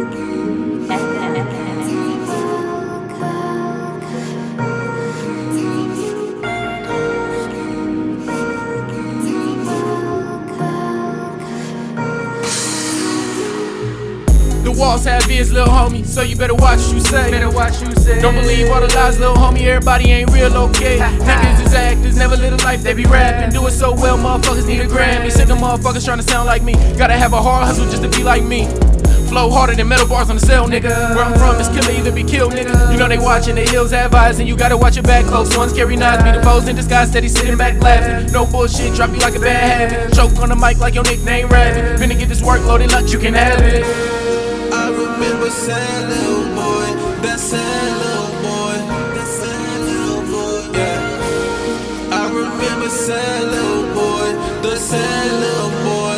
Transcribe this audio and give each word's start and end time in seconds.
The 0.00 0.06
walls 14.74 15.04
have 15.04 15.30
ears, 15.30 15.52
little 15.52 15.68
homie, 15.68 16.06
so 16.06 16.22
you 16.22 16.34
better 16.34 16.54
watch 16.54 16.78
what 16.78 16.94
you 16.94 17.00
say. 17.00 17.30
Better 17.30 17.50
watch 17.50 17.82
you 17.82 17.92
say. 17.96 18.22
Don't 18.22 18.34
believe 18.34 18.70
all 18.70 18.80
the 18.80 18.86
lies, 18.94 19.18
little 19.18 19.34
homie. 19.34 19.66
Everybody 19.66 20.12
ain't 20.12 20.30
real, 20.32 20.56
okay? 20.56 20.98
Niggas 20.98 21.66
is 21.66 21.74
actors, 21.74 22.16
never 22.16 22.38
live 22.38 22.54
a 22.54 22.56
life. 22.64 22.82
They 22.82 22.94
be 22.94 23.04
rapping, 23.04 23.52
do 23.52 23.66
it 23.66 23.72
so 23.72 23.92
well, 23.92 24.16
motherfuckers 24.16 24.66
need 24.66 24.80
a 24.80 24.86
Grammy. 24.86 25.30
Sick 25.30 25.50
of 25.50 25.58
motherfuckers 25.58 26.06
trying 26.06 26.18
to 26.18 26.24
sound 26.24 26.46
like 26.46 26.62
me. 26.62 26.72
Gotta 26.96 27.18
have 27.18 27.34
a 27.34 27.42
hard 27.42 27.66
hustle 27.66 27.84
just 27.90 28.02
to 28.02 28.08
be 28.08 28.24
like 28.24 28.42
me. 28.42 28.66
Flow 29.28 29.48
harder 29.50 29.74
than 29.74 29.88
metal 29.88 30.08
bars 30.08 30.28
on 30.28 30.36
the 30.36 30.44
cell, 30.44 30.66
nigga. 30.66 31.14
Where 31.14 31.24
I'm 31.24 31.34
from 31.38 31.60
is 31.60 31.68
killer, 31.68 31.92
either 31.96 32.12
be 32.12 32.24
killed, 32.24 32.52
nigga. 32.52 32.92
You 32.92 32.98
know 32.98 33.08
they 33.08 33.18
watching, 33.18 33.54
the 33.54 33.62
hills 33.62 33.92
have 33.92 34.14
eyes, 34.14 34.38
and 34.40 34.48
you 34.48 34.56
gotta 34.56 34.76
watch 34.76 34.96
your 34.96 35.04
back 35.04 35.24
close. 35.26 35.56
Ones 35.56 35.72
carry 35.72 35.96
knives, 35.96 36.24
be 36.24 36.32
the 36.32 36.42
foes 36.42 36.66
in 36.66 36.74
disguise, 36.74 37.10
steady 37.10 37.28
sitting 37.28 37.56
back 37.56 37.80
laughing. 37.80 38.32
No 38.32 38.44
bullshit, 38.44 38.94
drop 38.94 39.10
you 39.10 39.18
like 39.18 39.36
a 39.36 39.40
bad 39.40 39.90
habit. 39.92 40.14
Choke 40.14 40.36
on 40.42 40.48
the 40.48 40.56
mic 40.56 40.78
like 40.78 40.94
your 40.94 41.04
nickname 41.04 41.48
Rabbit. 41.48 42.00
Finna 42.00 42.18
get 42.18 42.28
this 42.28 42.42
work 42.42 42.60
loaded, 42.64 42.90
luck, 42.90 43.08
you 43.12 43.18
can 43.18 43.34
have 43.34 43.60
it. 43.60 43.84
I 44.72 44.90
remember 44.90 45.50
sad 45.50 46.08
little 46.08 46.48
boy, 46.58 46.86
that 47.22 47.38
sad 47.38 47.92
little 48.02 48.32
boy, 48.42 48.74
that 49.14 49.26
sad 49.26 49.80
little 49.86 50.22
boy. 50.26 50.78
Yeah. 50.78 52.18
I 52.18 52.26
remember 52.28 52.88
sad 52.88 53.44
little 53.44 53.86
boy, 53.94 54.32
the 54.62 54.76
sad 54.76 55.30
little 55.38 55.70
boy, 55.86 56.09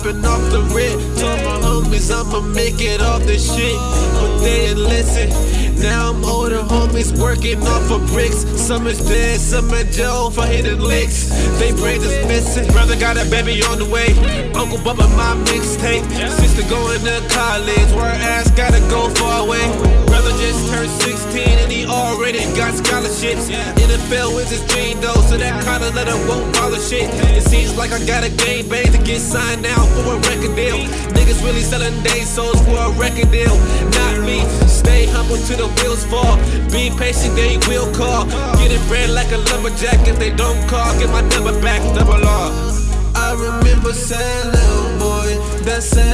Off 0.00 0.50
the 0.50 0.62
rip. 0.72 0.96
Told 1.20 1.44
my 1.44 1.60
homies 1.60 2.10
I'ma 2.10 2.40
make 2.40 2.80
it 2.80 3.02
off 3.02 3.22
the 3.22 3.36
shit, 3.36 3.76
but 4.16 4.38
they 4.38 4.72
didn't 4.72 4.84
listen. 4.84 5.28
Now 5.76 6.10
I'm 6.10 6.24
older, 6.24 6.62
homies 6.64 7.12
working 7.20 7.60
off 7.66 7.90
of 7.90 8.06
bricks. 8.08 8.40
Some 8.58 8.86
is 8.86 8.98
dead, 9.06 9.38
some 9.38 9.68
in 9.74 9.92
jail 9.92 10.30
for 10.30 10.46
hitting 10.46 10.80
licks. 10.80 11.28
They 11.60 11.72
brains 11.72 12.02
is 12.02 12.26
missing. 12.26 12.72
Brother 12.72 12.96
got 12.96 13.18
a 13.18 13.28
baby 13.28 13.62
on 13.62 13.78
the 13.78 13.84
way. 13.84 14.08
Uncle 14.56 14.82
bumping 14.82 15.14
my 15.20 15.36
mixtape. 15.44 16.08
Sister 16.40 16.66
going 16.70 17.00
to 17.04 17.20
college, 17.28 17.92
where 17.92 18.16
ass 18.24 18.50
gotta 18.52 18.80
go 18.88 19.10
far 19.20 19.44
away. 19.44 19.64
Brother 20.06 20.32
just 20.40 20.66
turned 20.72 20.90
16 21.04 21.42
and 21.44 21.70
he 21.70 21.84
already 21.84 22.40
got 22.56 22.72
scholarships. 22.72 23.50
NFL 24.00 24.40
is 24.40 24.50
his 24.50 24.64
dream 24.72 25.00
though, 25.00 25.20
so 25.28 25.36
that 25.36 25.52
kinda 25.64 25.90
let 25.92 26.08
him 26.08 26.20
won't 26.26 26.52
bother 26.54 26.80
shit. 26.80 27.08
It 27.36 27.44
seems 27.44 27.76
like 27.76 27.92
I 27.92 28.00
got 28.06 28.24
a 28.24 28.30
game 28.30 28.68
bang 28.68 28.90
to 28.92 28.98
get 28.98 29.20
signed 29.20 29.66
out 29.66 29.86
for 29.94 30.14
a 30.14 30.18
record 30.28 30.56
deal. 30.56 30.78
Niggas 31.16 31.44
really 31.44 31.62
selling 31.62 31.94
day 32.02 32.24
souls 32.24 32.60
for 32.64 32.78
a 32.78 32.90
record 32.98 33.30
deal. 33.30 33.54
Not 33.98 34.24
me. 34.24 34.40
Stay 34.66 35.06
humble 35.06 35.38
till 35.46 35.58
the 35.62 35.68
wheels 35.78 36.04
fall. 36.06 36.36
Be 36.72 36.90
patient, 36.96 37.36
they 37.36 37.58
will 37.68 37.92
call. 37.94 38.26
Getting 38.58 38.82
bread 38.88 39.10
like 39.10 39.30
a 39.32 39.38
lumberjack. 39.50 40.06
If 40.08 40.18
they 40.18 40.30
don't 40.30 40.60
call, 40.68 40.90
get 40.98 41.10
my 41.10 41.22
number 41.32 41.54
back. 41.60 41.80
Double 41.94 42.24
R. 42.24 42.50
I 43.14 43.32
remember 43.34 43.92
saying, 43.92 44.46
little 44.50 44.90
boy, 44.98 45.30
sad 45.80 46.09